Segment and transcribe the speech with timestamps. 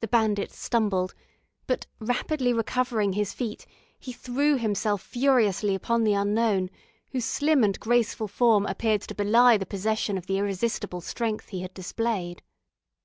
[0.00, 1.14] The bandit stumbled;
[1.68, 3.64] but, rapidly recovering his feet,
[3.96, 6.68] he threw himself furiously upon the unknown,
[7.12, 11.60] whose slim and graceful form appeared to belie the possession of the irresistible strength he
[11.62, 12.42] had displayed.